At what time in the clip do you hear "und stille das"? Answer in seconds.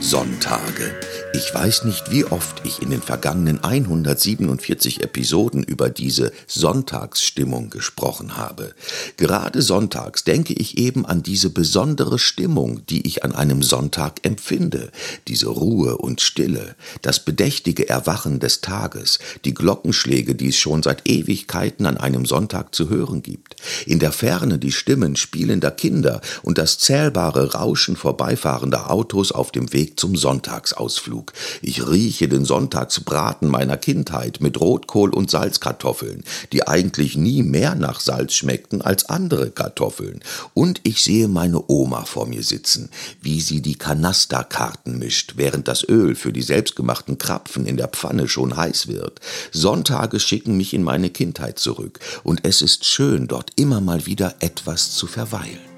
15.96-17.24